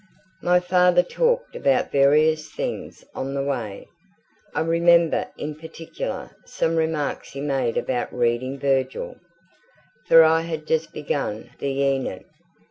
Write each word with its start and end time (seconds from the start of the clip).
My 0.41 0.59
father 0.59 1.03
talked 1.03 1.55
about 1.55 1.91
various 1.91 2.49
things 2.49 3.05
on 3.13 3.35
the 3.35 3.43
way. 3.43 3.87
I 4.55 4.61
remember 4.61 5.27
in 5.37 5.53
particular 5.53 6.31
some 6.43 6.75
remarks 6.75 7.33
he 7.33 7.39
made 7.39 7.77
about 7.77 8.11
reading 8.11 8.57
Virgil, 8.57 9.17
for 10.07 10.23
I 10.23 10.41
had 10.41 10.65
just 10.65 10.91
begun 10.91 11.51
the 11.59 11.77
Æneid. 11.81 12.23